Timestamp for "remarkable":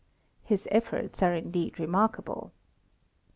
1.79-2.53